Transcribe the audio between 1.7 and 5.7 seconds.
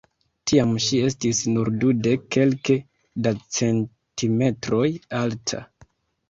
dudek kelke da centimetroj alta.